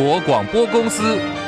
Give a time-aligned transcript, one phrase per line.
[0.00, 1.39] 国广播公司。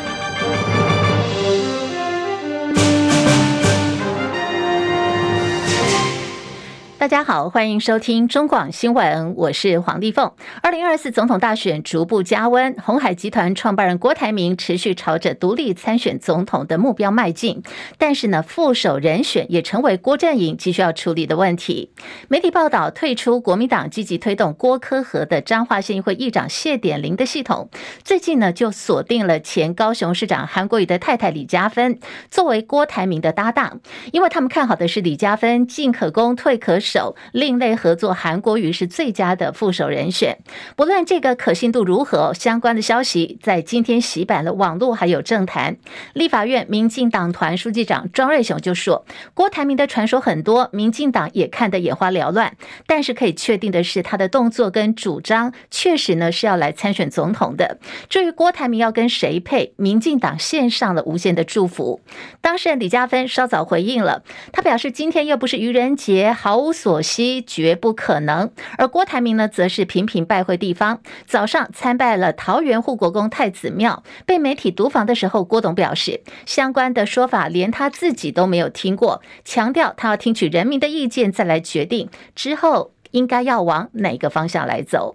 [7.03, 10.31] 大家好，欢迎收听中广新闻，我是黄丽凤。
[10.63, 17.61] 二零二四总统大选逐步加温，鸿海集团创办人郭台铭持续朝着独立参选总统的目标迈进，
[17.99, 21.91] 但是呢，副手人选也成为郭振营急需要处理的问题。
[22.29, 27.69] 媒体报道，退出国民党积极推动郭科和的彰化县议会议长谢点玲的系统，
[28.05, 31.99] 最近呢就锁定了前高雄市长韩国瑜的太太李嘉芬
[32.31, 33.81] 作为郭台铭的搭档，
[34.13, 36.92] 因为他们看好的是李嘉芬进可攻退可守。
[36.93, 40.37] 手另类合作，韩国瑜是最佳的副手人选。
[40.77, 45.79] 不论这个可信度如何，相关的消息在今天洗版了网络还有政坛。
[46.13, 52.55] 立法院民进党团书记长庄瑞雄就说：“郭台铭的传说很多，民进党也看得眼花缭乱。
[52.87, 57.79] 但是可以确定的是，他的动作跟主张确实呢是要来参选总统的。
[58.11, 62.03] 至于郭台铭要跟谁配，民进党献上了无限的祝福。
[62.43, 66.82] 当事人李嘉芬稍早回应了，他表示今天又不是愚人节，毫无。
[66.83, 71.01] 所希绝不可能，而郭台铭呢，则是频频拜会地方。
[71.29, 85.15] 早上参拜了桃园护国公太子庙，被媒体读访的时候，郭董表示，相关的说法连他自己都没有听过，强调他要听取人民的意见再来决定，之后应该要往哪个方向来走。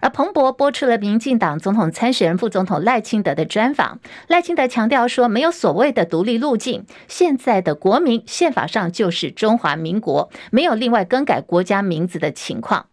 [0.00, 3.98] 而彭博播出了民进党总统参选人副总统赖清德的专访，
[4.28, 12.86] 赖清德强调说，没有所谓的独立路径，现在的国民宪法上就是中华民国，没有另外更改国家名字的情况。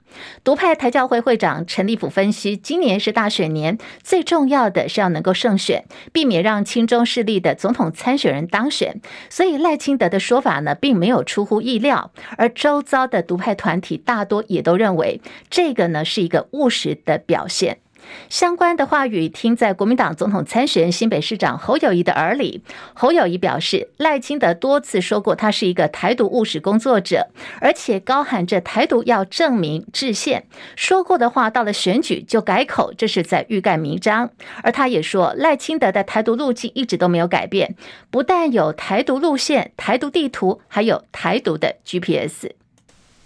[0.44, 9.02] 独派台教会会长陈立甫分析，今年是大选年，最重要的是要能够胜选，避免让亲中势力的总统参选人当选。
[9.30, 17.78] 所以赖清德的说法呢，并没有出乎意料，而周遭的独派团体大多也都认为，这个呢是一个务实的表现。
[18.30, 22.62] 相关的话语听在国民党总统参选人新北市长侯友谊的耳里。
[22.94, 27.28] 侯友谊表示，赖清德多次说过他是一个台独务实工作者，
[27.60, 30.46] 而且高喊着台独要证明制宪，
[30.76, 34.30] 说过的话到了选举就改口，这是在欲盖弥彰。
[34.64, 37.76] 而他也说，赖清德的台独路径一直都没有改变，
[38.10, 42.52] 不但有台独路线、台独地图，还有台独的 GPS。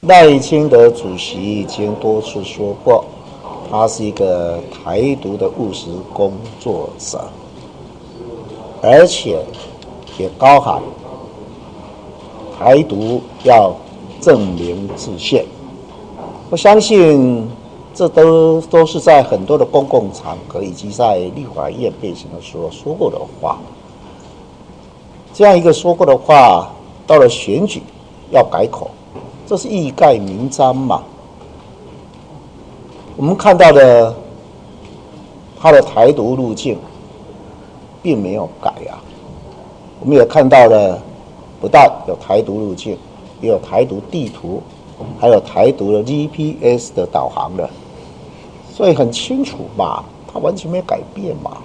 [0.01, 3.06] 赖清德主席已经多次说过。
[3.69, 7.21] 他是一个台独的务实工作者，
[8.81, 9.43] 而且
[10.17, 10.81] 也高喊
[12.57, 13.75] 台独要
[14.21, 15.45] 正名制宪。
[16.49, 17.49] 我相信
[17.93, 23.57] 这都都是在很多的公共场合以及在立法院背景的时候说过的话。
[25.33, 26.71] 这样一个说过的话，
[27.05, 27.81] 到了选举
[28.31, 28.89] 要改口，
[29.45, 31.03] 这是欲盖弥彰嘛。
[33.17, 34.13] 我们看到的
[35.57, 36.77] 他的台独路径
[38.03, 38.99] 并没有改啊，
[40.01, 41.01] 我们也看到了，
[41.61, 42.97] 不但有台独路径，
[43.41, 44.61] 也有台独地图，
[45.17, 47.69] 还有台独的 GPS 的导航的，
[48.71, 51.57] 所以很清楚嘛，他完全没改变嘛。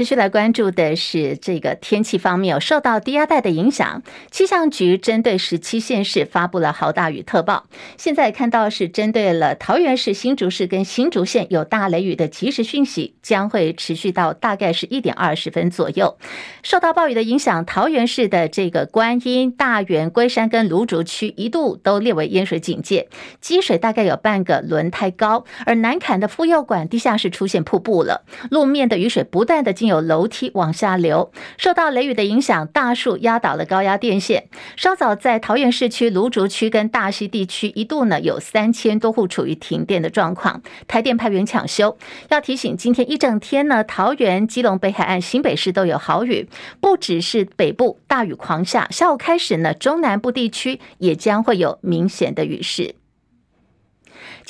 [0.00, 7.66] 持续来关注的是这个天气方面，有受到低压带的影响，气象局针对十七县市发布了豪大雨特报。
[7.98, 16.16] 现在看到是针对了桃园市、新竹市跟新竹县有大雷雨的即时讯息，将会持续到大概是一点二十分左右。
[16.62, 23.10] 受到暴雨的影响，桃园市的这个观音、大园、龟山跟芦竹区一度都列为淹水警戒，
[23.42, 25.44] 积水大概有半个轮胎高。
[25.66, 29.74] 而南崁的妇幼馆地下室出现瀑布了，路面的雨水不断的。
[29.80, 34.48] 进有楼梯往下流，受到雷雨的影响，大树压倒了高压电线。
[34.76, 41.98] 稍早在桃园市区、芦竹区跟大溪地区，一度呢有三千多户处于停电的状况，台电派员抢修。
[42.28, 46.48] 要提醒，今天一整天呢，桃园、基隆北海岸、新北市都有豪雨，
[46.80, 52.94] 不只是北部大雨狂下，下午开始呢，中南部地区也将会有明显的雨势。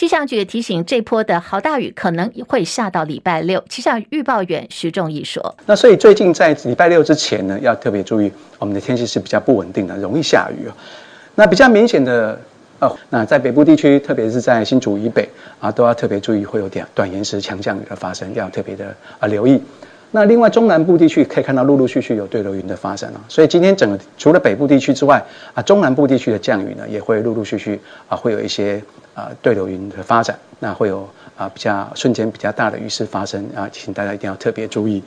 [0.00, 3.62] 气象局也提醒，这波的豪大雨可能会下到礼拜六。
[3.68, 10.70] 气象预报员徐仲义说：“那所以最近在礼拜六之前呢，要特别注意，我们的天气是比较不稳定的，容易下雨。
[11.34, 12.40] 那比较明显的
[12.78, 15.28] 哦，那在北部地区，特别是在新竹以北
[15.60, 19.62] 啊，都要特别注意会有点短延时强降雨的发生，要特别的啊留意。
[20.12, 25.22] 那另外中南部地区可以看到陆陆续续有对流云的发生啊，所以今天整个除了北部地区之外
[25.54, 35.02] 啊，中南部地区的降雨呢，也会陆陆续续啊会有一些。”啊，对流云的发展，那会有啊比较瞬间比较大的雨势发生啊，请大家一定要特别注意。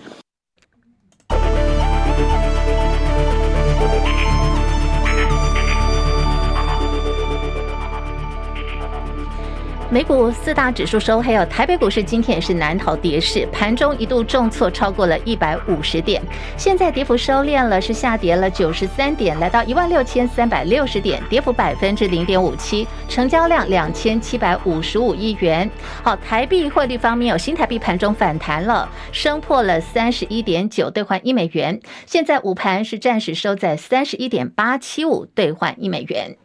[9.94, 16.20] 美股四大指数收黑，还有台北股市今天也是难逃跌势，盘中一度重挫超过了一百五十点，
[16.58, 25.70] 现在跌幅收敛了，是下跌了九十三点，来到一万六千三百六十点，跌幅百分之零点五七，成交量两千七百五十五亿元。
[26.02, 36.36] 好，台币汇率方面，有新台币盘中反弹了，升破了三十一点九兑换一美元，现在午盘是暂时收在三十一点八七五兑换一美元。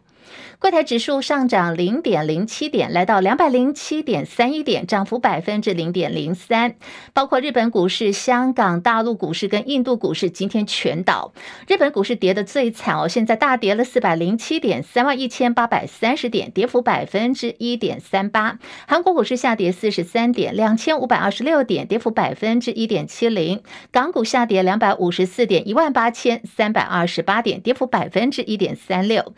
[0.60, 6.74] 柜台指数上涨零点零七点，来到两百零七点三一点，涨幅百分之零点零三。
[7.12, 11.32] 包括日本股市、香港、大陆股市跟印度股市今天全倒。
[11.68, 18.58] 日本股市跌的最惨哦，现在大跌了四百零七点，三万一千八百三十点，跌幅百分之一点三八。
[18.88, 23.62] 韩国股市下跌四十三点，两千五百二十六点，跌幅百分之一点七零。
[23.92, 29.32] 港股下跌两百五十四点，一万八千三百二十八点，跌幅百分之一点三六。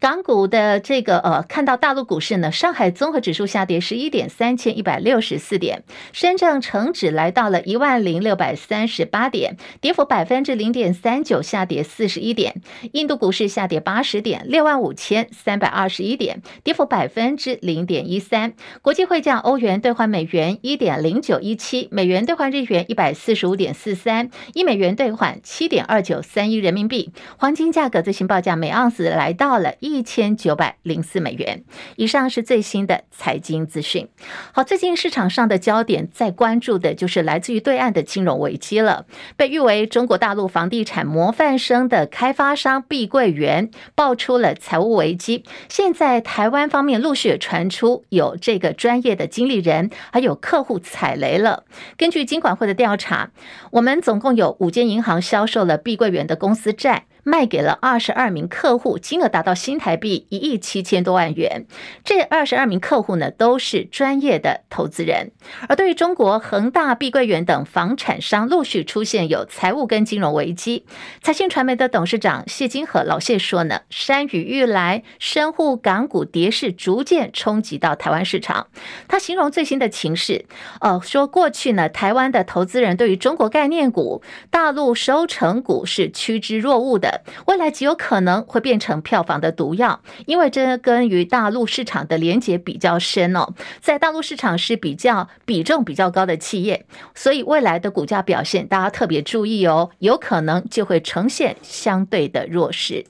[0.00, 5.80] 港股的这个呃，看到大陆股市呢，上海综合指数下跌十一点，三千一百六十四点；
[6.12, 12.62] 深圳成指来到了一万零六百三十八点，跌幅百分之零点三九，下跌四十一点。
[12.92, 18.52] 印度股市下跌八十点，六万五千三百二十一点，跌幅百分之零点一三。
[18.80, 27.12] 国际汇价，欧元兑换美元一点零九一七，美元兑换日元一百四十五点四三，一美元兑换七点二九三一人民币。
[27.36, 31.64] 黄金价格最新报价每盎司来到了一一千九百零四美元
[31.96, 34.08] 以上，是最新的财经资讯。
[34.52, 39.06] 好，最近市场上的焦点在关注的就是来自于对岸的金融危机了。
[39.36, 45.44] 被誉为中国大陆房地产模范生的开发商碧桂园爆出了财务危机。
[45.68, 51.64] 现在台湾方面陆续传出有这个专业的经理人还有客户踩雷了。
[51.96, 53.30] 根据金管会的调查，
[53.72, 57.06] 我们总共有五间银行销售了碧桂园的公司债。
[57.28, 61.66] 卖给了二十二名客户，金额达到新台币一亿七千多万元。
[62.02, 65.32] 这二十二名客户呢，都是专业的投资人。
[65.68, 70.86] 而对于中国恒大、碧桂园等房产商陆续出现有财务跟金融危机，
[71.20, 78.68] 财讯传媒的董事长谢金河老谢说呢，山雨欲来，深沪港股跌势逐渐冲击到台湾市场。
[79.06, 80.46] 他形容最新的情势，
[80.80, 87.17] 呃，说过去呢，台湾的投资人对于中国概念股、大陆收成股是趋之若鹜的。
[87.46, 103.04] 未来极有可能会变成票房的毒药，因为这跟与大陆市场的连接比较深哦，在大陆市场是比较比重比较高的企业，所以未来的股价表现大家特别注意哦，有可能就会呈现相对的弱势。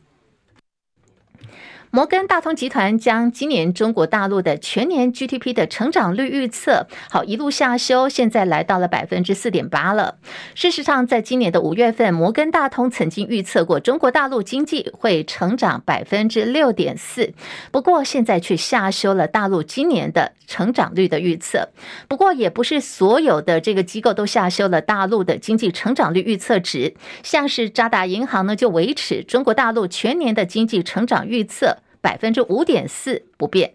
[1.90, 10.18] 摩根大通集团将今年中国大陆的全年 GDP 的成长率预测，好一路下修，现在来到了百分之四点八了。
[10.54, 17.32] 事实上，在今年的五月份，摩根大通曾经预测过中国大陆经济会成长百分之六点四，
[17.70, 21.70] 不过现在却下修了大陆今年的成长率的预测。
[22.06, 31.78] 不过，也不是所有的这个机构都下修了大陆的经济成长率预测值，像是渣打银行呢，就维持中国大陆全年的经济成长预测。
[32.00, 33.74] 百分之五点四不变。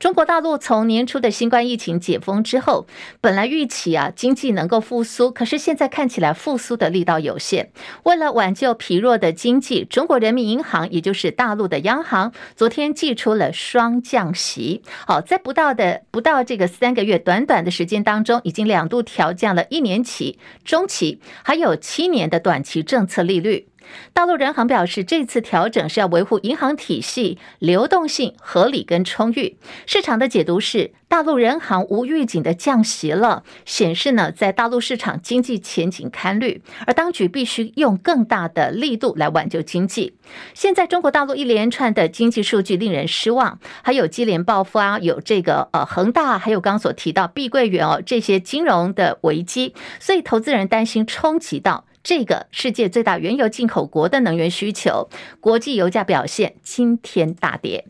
[0.00, 2.86] 中国大陆从年初的新冠疫情解封之后，
[3.20, 7.70] 本来预期啊经济能够复苏，可是现在看起来复苏的力道有限。
[8.02, 14.82] 为了挽救疲弱的经济，中国人民银行也就是大陆的央行，昨天祭出了双降息。
[15.06, 23.68] 好，在不到的不到这个三个月短短的时间当中，已经两度调降了一年期、中期还有七年的短期政策利率。
[24.12, 29.56] 大陆人行表示，这次调整是要维护银行体系流动性合理跟充裕。
[29.86, 40.16] 市场的解读是，大陆人行无预警的降息了，显示呢，在大陆市场经济前景堪虑，而当局必须用更大的力度来挽救经济。
[40.54, 51.84] 现在中国大陆一连串的经济数据令人失望，还有接连爆发，有这个呃恒大，还有刚所提到碧桂园哦这些金融的危机，所以投资人担心冲击到。
[52.04, 55.08] 这个世界最大原油进口国的能源需求，
[55.40, 57.86] 国际油价表现今天大跌。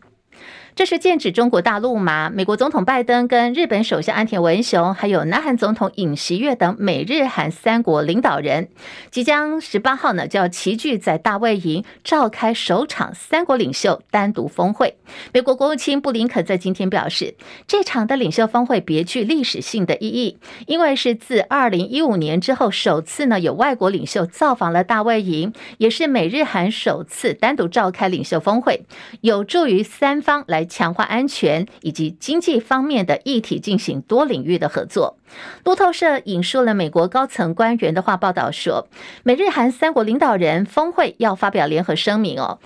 [0.75, 2.29] 这是剑指中国大陆吗？
[2.29, 8.67] 美国总统拜登跟日本首相安田文雄，还有南韩总统尹锡悦等美日韩三国领导人，
[9.09, 14.97] 即将十八号呢就要齐聚在大卫营召开首场三国领袖单独峰会。
[15.31, 28.83] 美国国务卿布林肯在今天表示，这场的领袖峰会别具历史性的意义，因为是自二零一五年之后首次呢有外国领袖造访了大卫营，也是美日韩首次单独召开领袖峰会，
[29.21, 30.64] 有助于三方来。
[30.65, 35.17] 强化安全以及经济方面的议题，进行多领域的合作。
[35.63, 38.87] 路透社引述了美国高层官员的话报道说，
[39.23, 42.59] 美日韩三国领导人峰会要发表联合声明哦。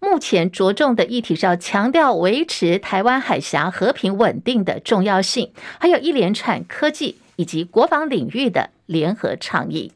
[0.00, 9.92] 目前着重的议题是要强调维持台湾海峡和平稳定的重要性，还有一连串科技以及国防领域的联合倡议。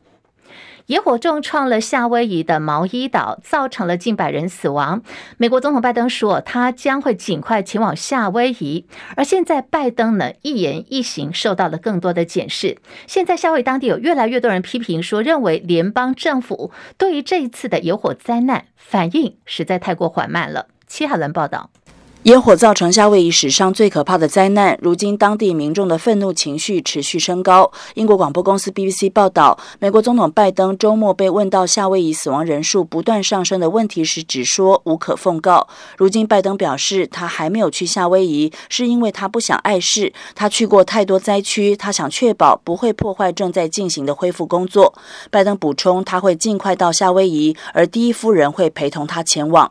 [0.88, 5.02] 野火重创了夏威夷的毛伊岛，造成了近百人死亡。
[5.36, 8.86] 美国总统拜登说，他将会尽快前往夏威夷。
[9.14, 12.78] 而现在，拜登呢一言一行受到了更多的检视。
[13.06, 20.68] 现在，夏威夷当地有越来越多人批评说，认为联邦政府对于这一次的野火灾难反应实在太过缓慢了。
[20.86, 21.68] 齐海伦报道。
[22.24, 27.70] 野火造成夏威夷史上最可怕的灾难，如今当地民众的愤怒情绪持续升高。
[27.94, 35.68] 英国广播公司 BBC 报道，美国总统拜登周末被问到夏威夷死亡人数不断上升的问题时，只说无可奉告。
[35.96, 40.12] 如今拜登表示，他还没有去夏威夷，是因为他不想碍事。
[40.34, 44.92] 他去过太多灾区，他想确保不会破坏正在进行的恢复工作。
[45.30, 49.70] 拜登补充，他会尽快到夏威夷，而第一夫人会陪同他前往。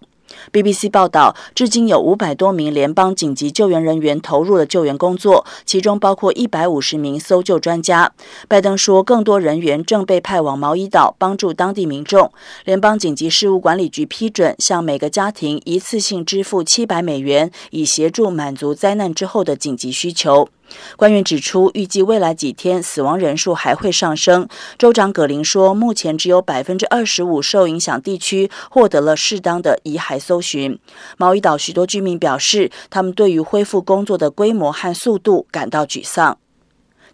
[0.51, 8.11] BBC 报道，至今有五百多名联邦紧急救援人员投入了救援工作，其中包括一百五十名搜救专家。
[8.47, 12.31] 拜登说，更多人员正被派往毛伊岛帮助当地民众。
[12.65, 20.49] 联邦紧急事务管理局批准向每个家庭一次性支付七百美元，以协助满足灾难之后的紧急需求。
[20.95, 24.47] 官员指出，预计未来几天死亡人数还会上升。
[24.77, 30.77] 州长葛林说，目前只有百分之二十五受影响地区获得了适当的遗骸搜寻。
[31.17, 36.37] 毛伊岛许多居民表示，他们对于恢复工作的规模和速度感到沮丧。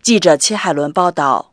[0.02, 1.53] 记者戚海伦报道。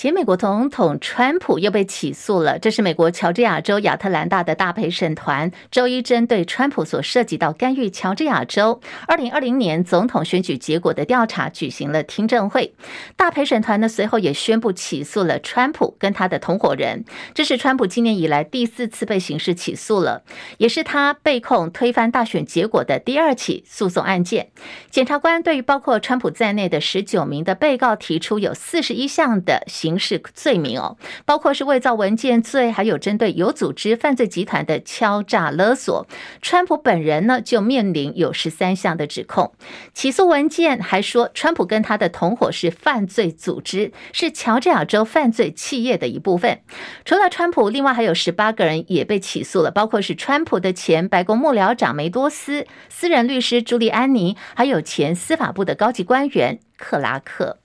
[0.00, 2.58] 前美国总统川普又被起诉了。
[2.58, 12.72] 这是美国乔治亚州亚特兰大的大陪审团周一针对川普所涉及到干预乔治亚州二零二零年总统选举结果的调查举行了听证会。
[13.14, 17.04] 大陪审团呢随后也宣布起诉了川普跟他的同伙人。
[17.34, 20.22] 这是川普今年以来第四次被刑事起诉了，
[20.56, 24.48] 也是他被控推翻大选结果的第二起诉讼案件。
[24.88, 29.89] 检察官对于包括川普在内的十九名的被告提出有四十一项的刑。
[29.90, 36.06] 刑事罪名哦，包括是伪造文件罪，还有针对有组织犯罪集团的敲诈勒索。
[36.40, 39.52] 川普本人呢，就面临有十三项的指控。
[39.92, 46.60] 起诉文件还说，川普跟他的同伙是犯罪组织，是乔治亚州犯罪企业的一部分。
[47.04, 57.59] 除了川普，另外还有十八个人也被起诉了，包括是川普的前白宫幕僚长梅多斯、私人律师朱利安尼，还有前司法部的高级官员克拉克。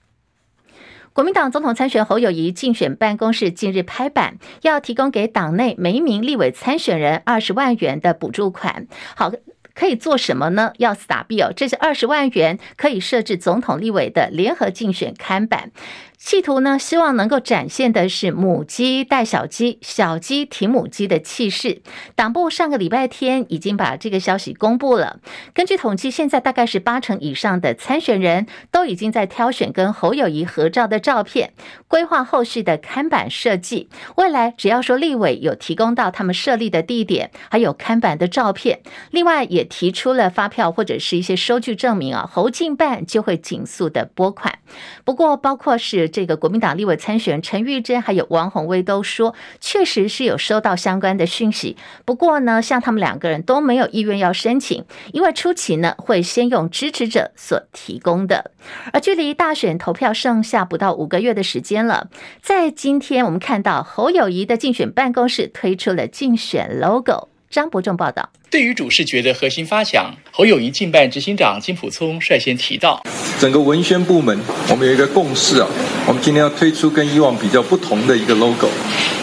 [1.16, 8.86] 国民党总统参选侯友谊竞选办公室近日拍板，要提供给党内每一名立委参选人二十万元的补助款。
[9.16, 9.32] 好，
[9.72, 10.74] 可以做什么呢？
[10.76, 15.70] 要撒币哦，这是二十万元可以设置总统、立委的联合竞选看板。
[16.18, 21.82] 企图呢，希望能够展现的是母鸡带小鸡、小鸡提母鸡的气势。
[22.14, 25.20] 党部上个礼拜天已经把这个消息公布了。
[25.52, 31.52] 根据统计，现在大概是八成以上的参选人都已经在挑选跟侯友谊合照的照片，
[31.86, 33.88] 规划后续的看板设计。
[34.16, 38.80] 未来只要说立委有提供到他们设立的地点，还有看板的照片，
[39.10, 44.58] 另外也提出了发票或者是一些收据证明啊，侯进办就会尽速的拨款。
[45.04, 46.05] 不过，包括是。
[46.08, 51.76] 这个国民党立委参选人陈玉珍还有王鸿薇都说，确实是有收到相关的讯息。
[52.04, 58.52] 不过呢，像他们两个人都没有意愿要申请，因为初期呢会先用支持者所提供的。
[58.92, 62.08] 而距离大选投票剩下不到五个月的时间了，
[62.40, 67.28] 在今天我们看到侯友谊的竞选办公室推出了竞选 logo。
[67.50, 68.28] 张伯仲报道。
[68.50, 73.02] 对于主视觉的核心发想，侯友谊竞办执行长金溥聪率先提到，
[73.40, 74.38] 整个文宣部门，
[74.70, 75.68] 我们有一个共识啊，
[76.06, 78.68] 我们今天要推出跟以往比较不同的一个 logo，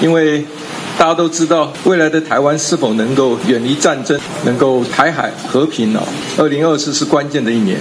[0.01, 0.43] 因为
[0.97, 6.03] 大家都知道，未来的台湾是否能够远离战争，能够台海和平啊，
[6.37, 7.79] 二零二四是关键的一年。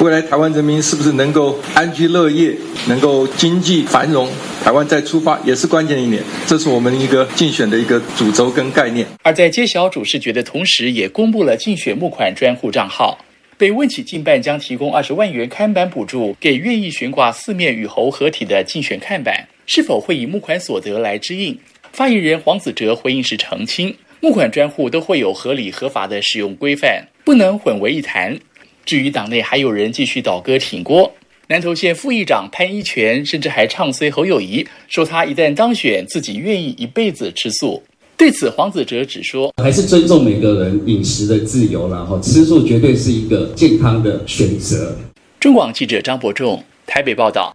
[0.00, 2.52] 未来台湾人民是不是能够安居乐业，
[2.88, 4.28] 能够经济繁荣，
[4.62, 6.20] 台湾再出发也是关键一年。
[6.46, 9.06] 这是我们一个竞选的一个主轴跟概念。
[9.22, 13.16] 而在揭晓主视觉的同时，也公布了竞选募款专户账号。
[13.56, 21.56] 被问起竞办将提供二十万元看板补助给愿意悬挂四面与猴合体的竞选看板，是否会以募款所得来支应？
[21.92, 28.36] 发言人黄子哲回应时澄清，募款专户都会有合理合法的使用规范，不能混为一谈。
[28.84, 31.12] 至于党内还有人继续倒戈挺郭，
[31.48, 37.82] 南投县副议长潘一全甚至还唱衰侯友谊，说他一旦当选，自己愿意一辈子吃素。
[38.16, 44.96] 对此，黄子哲只说：“还是尊重每个人饮食的自由，然后吃素绝对是一个健康的选择。”
[45.40, 47.54] 中广记者张伯仲台北报道。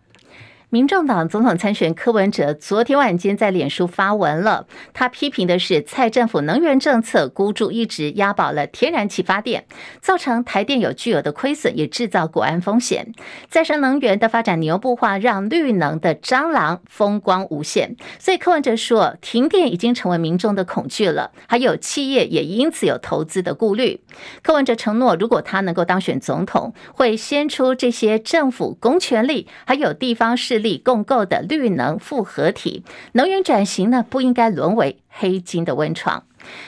[0.71, 9.65] 民众党总统参选柯文哲昨天晚间在脸书发文了，他批评的是蔡政府能源政策孤注一掷，押宝了天然气发电，
[9.99, 13.11] 造成台电有巨额的亏损，也制造国安风险。
[13.49, 17.95] 再生能源的发展牛步化，让绿能的蟑螂风光无限。
[18.19, 23.99] 所以柯文哲说，停电已经成为民众的恐惧了，还有企业也因此有投资的顾虑。
[24.43, 36.23] 柯文哲承诺，如果他能够当选总统，会先出这些政府公权力，还有地方力共构的绿能复合体，能源转型呢，不应该沦为黑金的温床。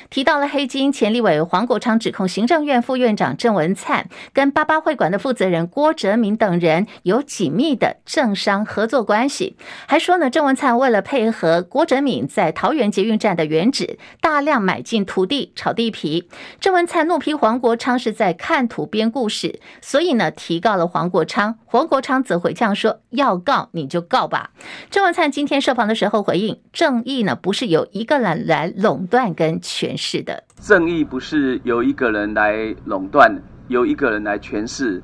[0.09, 9.55] 提到了黑金，前立委黄国昌指控行政院副院长郑文灿跟八八会馆的负责人郭哲铭等人有紧密的政商合作关系，
[9.87, 16.27] 还说呢，郑文灿为了配合郭哲铭在桃园捷运站的原址大量买进土地炒地皮。
[16.59, 21.57] 郑文灿怒批黄国昌是在看图编故事，所以呢提告了黄国昌。
[21.65, 24.51] 黄国昌则回呛说：“要告你就告吧。”
[24.91, 33.33] 郑文灿今天受访的时候回应：“正义呢不是由一个人来垄断跟。”诠释的正义不是由一个人来垄断，
[33.67, 35.01] 由一个人来诠释。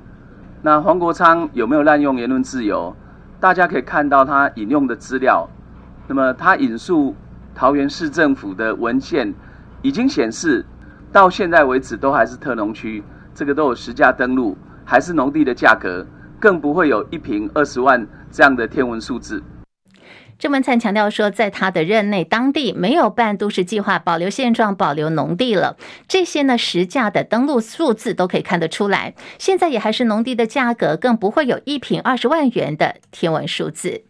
[0.62, 2.96] 那黄国昌有没有滥用言论自由？
[3.40, 5.48] 大家可以看到他引用的资料。
[6.08, 7.16] 那么他引述
[7.54, 9.34] 桃园市政府的文献，
[9.82, 10.66] 已经显示
[11.12, 16.06] 到现在为止都还是特农区，这个都有实价登录，还是农地的价格，
[16.40, 19.42] 更不会有一坪二十万这样的天文数字。
[20.40, 25.78] 郑文灿强调说，在他的任内，当地没有办都市计划，保留现状，保留农地了。
[26.08, 29.14] 这些呢，实价的登录数字都可以看得出来。
[29.38, 34.07] 现在也还是农地的价格，更不会有一平二十万元的天文数字。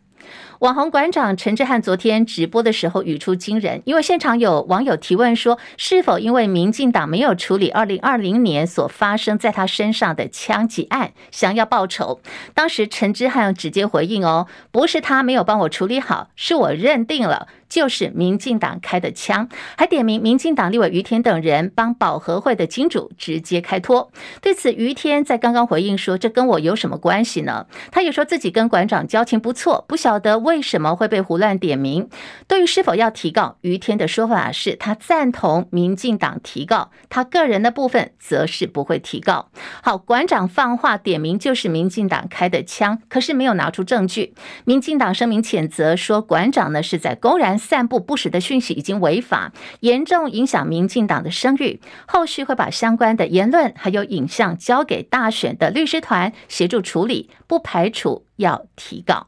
[0.59, 12.21] 网红馆长陈之汉昨天直播的时候语出惊人，因为现场有网友提问说，是否因为民进党没有处理二零二零年所发生在他身上的枪击案，想要报仇？
[12.55, 17.47] 当时陈之汉直接回应哦，不是他没有帮我处理好，是我认定了。
[17.69, 24.09] 就是民进党开的枪，还点名民进党立委于天等人帮保和会的金主直接开脱。
[24.41, 32.09] 对此，于天在刚刚回应说：“这跟我有什么关系呢？”他也说自己跟馆长交情不错，不晓得为什么会被胡乱点名。
[32.47, 39.49] 对于是否要提告，于天的说法是他赞同民进党提告，他个人的部分则是不会提告。
[39.81, 44.33] 好，馆长放话点名就是民进党开的枪，可是没有拿出证据。
[44.63, 47.56] 民进党声明谴责说，馆长呢是在公然。
[47.57, 51.79] 散布不实的讯息已经违法，严重影响民进党的声誉。
[52.07, 59.27] 后续会把相关的言论还有影像交给大选的律师团协助处理，不排除要提告。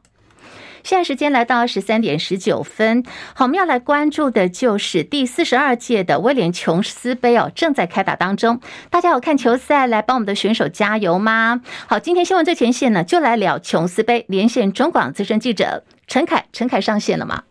[0.82, 8.58] 现在时间来到十三点十九分，好，我们要来关注的就是第四十二届的威廉琼斯杯哦，正在开打当中。
[8.88, 11.60] 大家有看球赛来帮我们的选手加油吗？
[11.86, 17.42] 好，今天新闻最前线呢，就来聊琼斯杯，连线中广资深记者陈凯，陈凯上线了吗？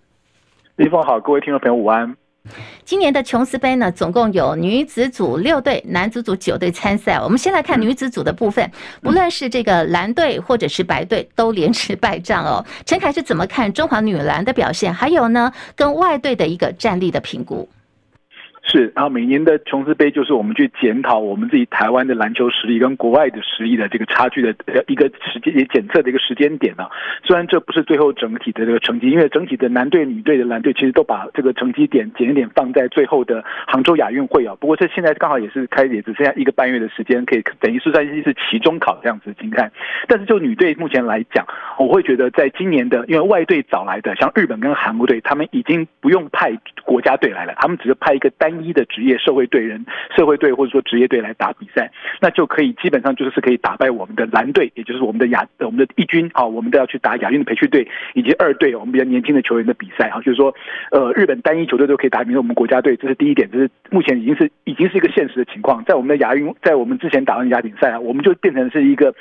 [0.80, 2.16] 立峰好，各位听众朋友午安。
[2.86, 7.20] 今年的琼斯杯呢，总共有女子组六队，男子组九队参赛。
[7.20, 12.66] 我们先来看女子组的部分，不论是这个蓝队或者是白队，都连吃败仗哦。
[12.86, 14.94] 陈凯是怎么看中华女篮的表现？
[14.94, 17.68] 还有呢，跟外队的一个战力的评估？
[18.72, 24.54] 是，然后每年的琼斯杯就是我们去检讨我们自己台湾的篮球实力跟国外的实力的这个差距的
[24.86, 26.86] 一个时间也检测的一个时间点呢。
[27.24, 34.54] 虽然这不是最后整体的这个成绩，因为整体的男队、女队的蓝队其实都把这个成绩点检点放在最后的杭州亚运会啊。
[34.60, 39.72] 不过这现在刚好也是开也只剩下一个半月的时间，可以等于是算是期中考这样子来看。
[40.08, 41.44] 但是就女队目前来讲，
[41.80, 48.59] 我会觉得在今年的因为外队找来的像日本跟韩国队，他们已经不用派国家队来了，他们只是派一个单。
[48.64, 51.92] 一的职业社会队人、社会队或者说职业队来打比赛，
[52.22, 60.54] 那就可以基本上就是可以打败我们的蓝队，也就是我们的亚我们的一军啊，我们都要去打亚运的培训队以及二队我们比较年轻的球员的比赛啊，就是说
[60.92, 65.84] 呃日本单一球队都可以打赢我们国家队，这是第一点，这是目前已经是已经是一个现实的情况。
[65.86, 69.14] 在我们的亚运，在我们之前打完亚锦赛啊，我们就变成是一个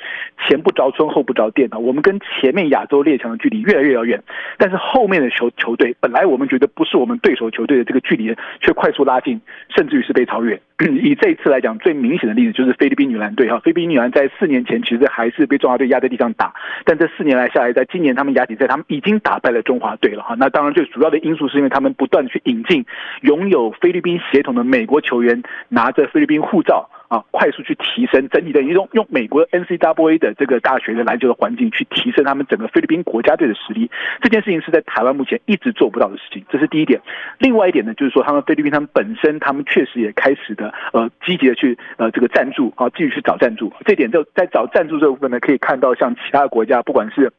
[0.47, 4.21] 前不着村后不着店的，我们跟前面亚洲列强的距离越来越遥远，
[4.57, 9.28] 但是后面的球球队本来我们觉得不是我们对手球队的这个距离，却快速拉近。
[9.75, 10.59] 甚至于是被超越。
[10.79, 13.59] 以这一次来讲，最明显的例子就是菲律宾女篮队哈。
[13.59, 16.53] 菲律宾女篮在四年前其实还是被中华队压在地上打，
[16.85, 20.35] 但这四年来下来，在今年他们亚锦赛，他们已经打败了中华队了哈。
[20.39, 22.85] 那当然最主要的因素是因为他们不断的去引进
[23.21, 26.89] 拥有菲律宾血统的美国球员，拿着菲律宾护照。
[27.09, 33.89] 啊，快速去提升整体的用用美国 NCAA 的这个大学的篮球的环境去提升他们整个菲律宾国家队的实力，
[34.21, 37.01] 这件事情是在台湾目前一直做不到的事情，这是第一点。
[37.39, 43.73] 另外一点呢，就是说他们菲律宾他们本身他们确实也开始的呃积极的去呃这个赞助啊，继续去找赞助。
[43.85, 47.33] 这点就在找赞助这部分呢，可以看到像其他国家不管是。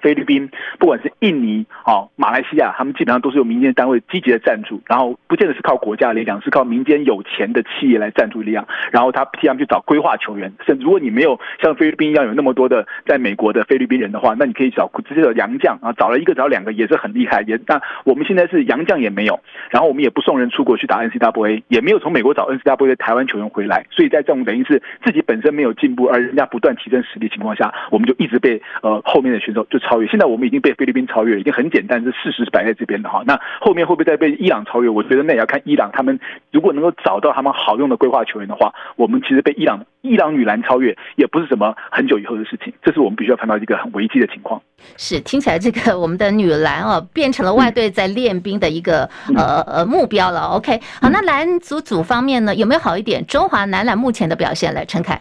[0.00, 10.52] 菲律宾，不管是印尼、哦马来西亚，他们基本上都是由民间单位积极的赞助，然后不见得是靠国家力量，是靠民间有钱的企业来赞助力量，然后他替他们去找规划球员。
[10.66, 17.42] 甚至如果你没有像菲律宾一样有那么多的在美国的菲律宾人的话，那你可以找直接找洋将啊，找了一个找两个也是很厉害。
[17.46, 30.08] 也那我们现在是洋将也没有，然后我们也不送人出国去打 N C W A，也没有从美国找 N C W A 的台湾球员回来，所以在这种等于是自己本身没有进步，而人家不断提升实力情况下，我们就一直被呃后面的选手就超越。
[30.08, 33.22] 现在我们已经被菲律宾超越，已经很简单，这事实是摆在这边的哈。
[33.26, 34.88] 那后面会不会再被伊朗超越？
[34.88, 36.18] 我觉得那也要看伊朗他们
[36.50, 42.72] 如果能够找到他们好用的规划球员的话，我们其实被伊朗伊朗女篮超越也不是什么很久以后的事情。
[42.82, 44.62] 这是我们必须要看到一个很危机的情况。
[44.96, 50.40] 是听起来这个我们的女篮哦，变成了外队在练兵的一个、嗯、呃呃目标了。
[50.56, 53.24] OK，好，那男足组方面呢，有没有好一点？
[53.26, 55.20] 中华男篮目前的表现来，陈凯。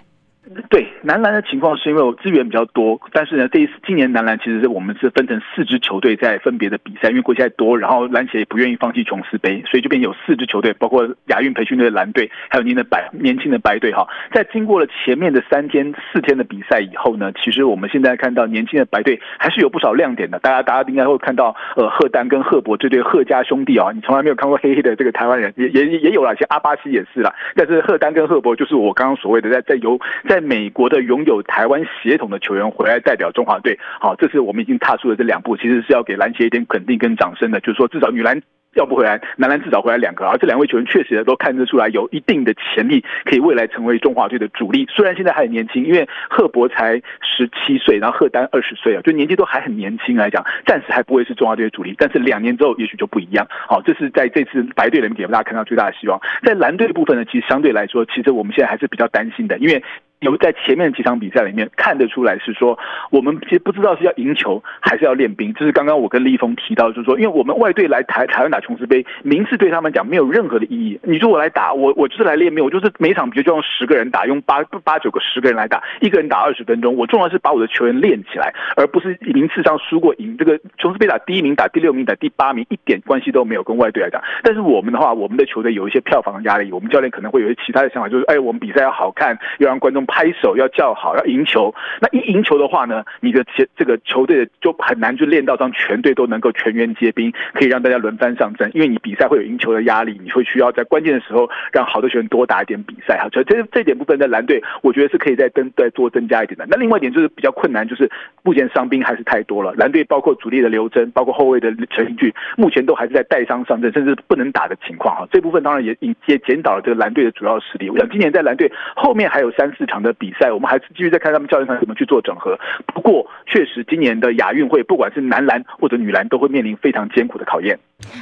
[0.69, 14.07] 对男篮的情况是因为我资源比较多，但是呢，这一次今年男篮其实是我们是分成四支球队在分别的比赛，因为国家多，然后篮协也不愿意放弃琼斯杯，所以这边有四支球队，包括亚运培训队的蓝队，还有您的白年轻的白队哈。
[14.33, 20.39] 在经过了前面的三天四天的比赛以后呢，其实我们现在看到年轻的白队还是有不少亮点的。
[20.39, 27.33] 大家大家应该会看到，呃，赫丹跟赫伯这对赫家兄弟啊，你从来没有看过黑黑的这个台湾人，也也也有了，像阿巴西也是啦。
[27.55, 38.41] 但是赫丹跟赫伯就是我刚刚所谓的在在游在美国的拥有台湾血统的球员回来代表中华队，好，这是我们已经踏出了这两步，其实是要给篮协一点肯定跟掌声的，就是说至少女篮。
[38.75, 44.87] 要不回来，男篮至少回来两个，而这两位球员确实都看得出来有一定的潜力，可以未来成为中华队的主力。
[44.89, 51.93] 虽然现在还很年轻，因为赫伯才十七岁，然后赫丹二十岁啊，就年纪都还很年轻来讲，暂时还不会是中华队的主力。
[51.97, 53.45] 但是两年之后，也许就不一样。
[53.67, 56.19] 好，这是在这次白队里面给大家看到最大的希望。
[56.43, 59.83] 在蓝队的部分呢，其实相对来说，其实我们现在还是比较担心的，因为。
[60.21, 62.77] 有在前面几场比赛里面看得出来，是说
[63.09, 65.51] 我们其实不知道是要赢球还是要练兵。
[65.55, 70.99] 这是刚刚我跟立峰提到，就是说，因为我们外队来台台湾打琼斯杯，名次对他们讲没有任何的意义。
[71.03, 76.95] 你说我来打，我我就是来练兵，我就是每场比赛就用十个人打，用八八九个十个人来打，一个人打二十分钟。
[76.95, 80.37] 我重要是把我的球员练起来，而不是名次上输过赢。
[80.37, 84.21] 这个琼斯杯打第一名打第六名打第八名一点关系都没有，跟外队来讲。
[84.43, 90.01] 但是我们的话，我们的球队有一些票房的压力，我们教练可能会有一些其他的想法，就是哎，我们比赛要好看，要让观众。
[90.11, 91.73] 拍手要叫好，要赢球。
[92.01, 103.29] 那一赢球的话呢，你的这这个球队就很难就练到让全队都能够全员皆兵，可以让大家轮番上因为你比赛会有赢球的压力，你会需要在关键的时候让好的球员多打一点比赛哈。
[103.31, 106.65] 所以这这点部分在蓝队，我觉得是可以再增再多增加一点的。
[106.69, 108.09] 那另外一点就是比较困难，就是
[108.43, 109.73] 目前伤兵还是太多了。
[109.75, 115.27] 蓝队包括主力的刘铮，包括后卫的陈盈骏，目前都还是在带伤上阵，甚至不能打的情况哈。
[115.31, 117.89] 这部分当然也也减少了这个蓝队的主要实力。
[117.89, 122.57] 我想今年在蓝队后面还有三四场的比赛，我们还是继续再看他们教练团怎么去做整合。
[122.93, 127.77] 不过，确实今年的亚运会，不管是男篮或者女篮，都会面临非常艰苦的考验。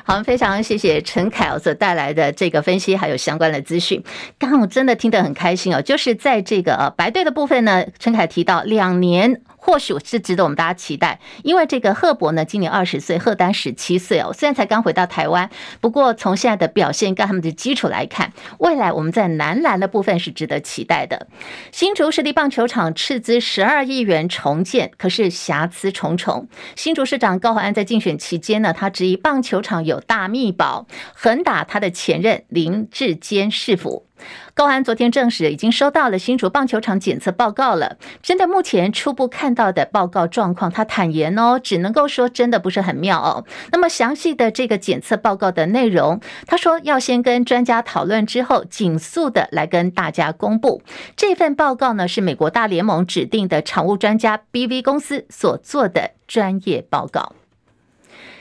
[0.05, 4.03] 好，非常谢谢陈凯所带来的这个分析，还有相关的资讯。
[4.37, 9.41] 刚刚我真的听得很开心哦，就是在这个呃白队的部分呢，陈凯提到两年。
[9.59, 15.49] 或许是值得我们大家期待，因为这个赫伯呢，今年二十岁，赫丹十七岁哦，虽然才刚回到台湾，
[15.81, 21.27] 不过从现在的表现跟他们的基础来看，未来我们在男篮的部分是值得期待的。
[21.71, 26.47] 新竹市立棒球场斥资十二亿元重建，可是瑕疵重重。
[26.75, 34.08] 新竹市长高虹安在竞选期间呢，他质疑棒球场有大秘宝，横打他的前任林志坚市府。
[34.53, 37.97] 高安昨天证实，已经收到了新竹棒球场检测报告了。
[38.21, 43.45] 针对目前初步看到的报告状况，他坦言哦，只能够说真的不是很妙哦。
[43.71, 50.81] 那么详细的这个检测报告的内容，他说要先跟专家讨论之后，紧速的来跟大家公布。
[51.15, 57.33] 这份报告呢，是美国大联盟指定的场务专家 BV 公司所做的专业报告。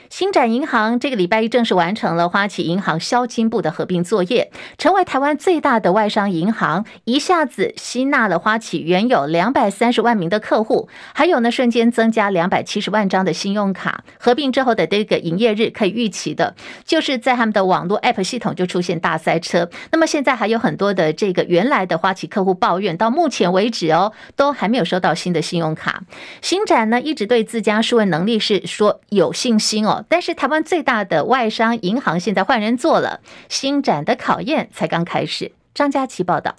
[0.09, 14.03] 星展银行这个礼拜一正式完成了花旗银行销金部的合并作业，成为台湾最大的外商银行，一下子吸纳了花旗原有两百三十万名的客户，还有呢瞬间增加两百七十万张的信用卡。
[14.17, 19.69] 合并之后的这个营业日可以预期的，就是在他们的网络 App 系统就出现大塞车。
[19.91, 26.01] 那么现在还有很多的这个原来的花旗客户抱怨，到目前为止哦，都还没有收到新的信用卡。
[26.41, 29.98] 星展呢一直对自家数位能力是说有信心哦。
[30.07, 35.51] 但是台湾最大的外商银行现在换人做了，新展的考验才刚开始。
[35.73, 36.55] 张佳琪报道，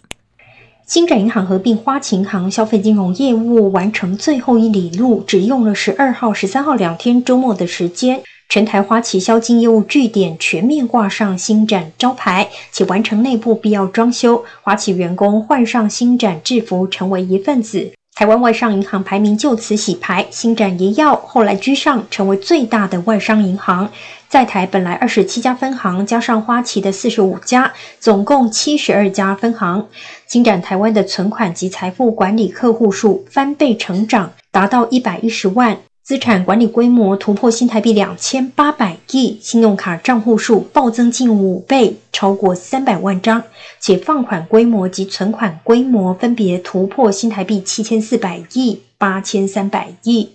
[0.87, 17.93] 星展银行合并花旗银行消费金融业务完成最后一里路，只用了十二号、十三号两天周末的时间，全台花旗消金业务据点全面挂上新展招牌，且完成内部必要装修，花旗员工换上新展制服，成为一份子。
[18.21, 23.91] 台湾外商银行排名就此洗牌，新展一耀后来居上，成为最大的外商银行。
[24.29, 29.89] 在台本来二十七家分行，加上花旗的四十五家，总共七十二家分行。
[30.27, 35.79] 新展台湾的存款及财富管理客户数翻倍成长，达到一百一十万。
[36.11, 43.41] 资产管理规模突破新台币两千八百亿，信用卡账户数暴增近五倍，超过三百万张，
[43.79, 50.31] 且放款规模及存款规模分别突破新台币七千四百亿、八千三百亿。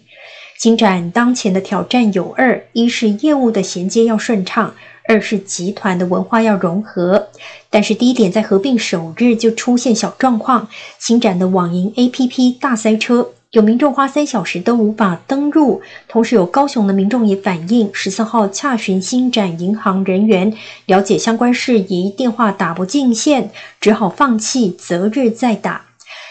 [0.57, 4.73] 星展当前的挑战有二：一是业务的衔接要顺畅，
[5.09, 7.27] 二是集团的文化要融合。
[7.69, 13.31] 但是第一点在合并首日就出现小状况，新展的网银 APP 大塞车。
[13.51, 20.53] 有民众花三小时都无法登入，同时有高雄的民众也反映，十四号洽询新展银行人员
[20.88, 25.86] 了解相关事宜，电话打不进线，只好放弃，择日再打。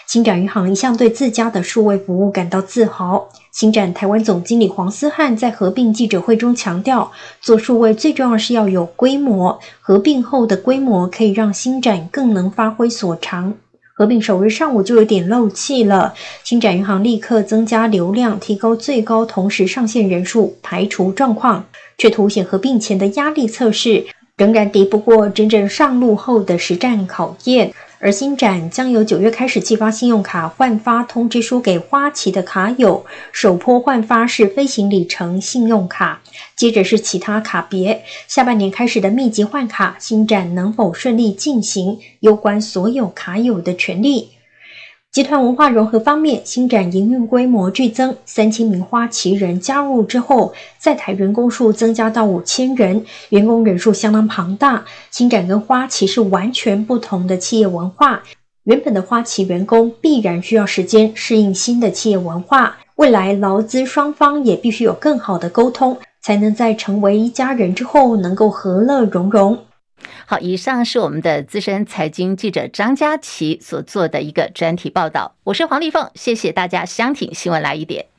[0.07, 3.27] 星展银行一向对自家的数位服务感到自豪。
[3.51, 13.55] 星展台湾总经理黄思翰在合并记者会中强调，做数位最重要是要有规模，合并后的规模可以让星展更能发挥所长。
[13.97, 21.65] 合并首日上午就有点漏气了，星展银行立刻增加流量，提高最高同时上线人数，排除状况，
[21.97, 24.05] 却凸显合并前的压力测试
[24.37, 27.73] 仍然敌不过真正上路后的实战考验。
[27.99, 36.21] 而新展将由九月开始寄发信用卡换发通知书给花旗的卡友，首波换发是飞行里程信用卡，
[36.55, 38.05] 接着是其他卡别。
[38.29, 44.34] 下半年开始的密集换卡，新展能否顺利进行，攸关所有卡友的权利。
[45.15, 54.85] 集团文化融合方面，星展营运规模剧增，三千名花旗人加入之后，在台员工数增加到五千人，员工人数相当庞大。
[55.13, 58.25] 星展跟花旗是完全不同的企业文化，
[58.65, 69.57] 原本的花旗员工必然需要时间适应新的企业文化，未来劳资双方也必须有更好的沟通，才能在成为一家人之后能够和乐融融。
[70.27, 75.37] 好，以上是我们的资深财经记者张佳琪所做的一个专题报道。
[75.45, 78.14] 我是黄丽凤，谢谢大家相挺新闻来一点。